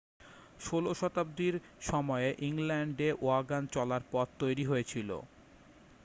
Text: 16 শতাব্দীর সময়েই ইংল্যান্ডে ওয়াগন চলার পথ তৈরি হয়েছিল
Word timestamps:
16 0.59 0.93
শতাব্দীর 1.01 1.55
সময়েই 1.81 2.37
ইংল্যান্ডে 2.47 3.09
ওয়াগন 3.17 3.63
চলার 3.73 4.03
পথ 4.11 4.27
তৈরি 4.39 4.63
হয়েছিল 4.65 5.09